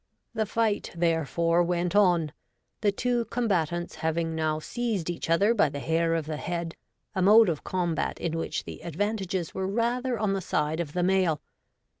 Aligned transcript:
The 0.33 0.47
fight 0.47 0.89
therefore 0.97 1.61
went 1.61 1.95
on, 1.95 2.31
the 2.79 2.91
two 2.91 3.25
combatants 3.25 3.93
having 3.97 4.33
now 4.33 4.57
seized 4.57 5.11
each 5.11 5.29
other 5.29 5.53
by 5.53 5.69
the 5.69 5.77
hair 5.79 6.15
of 6.15 6.25
the 6.25 6.37
head, 6.37 6.75
a 7.13 7.21
mode 7.21 7.49
of 7.49 7.63
combat 7.63 8.19
in 8.19 8.35
which 8.35 8.63
the 8.63 8.81
advantages 8.83 9.53
were 9.53 9.67
rather 9.67 10.17
on 10.17 10.33
the 10.33 10.41
side 10.41 10.79
of 10.79 10.93
the 10.93 11.03
male. 11.03 11.39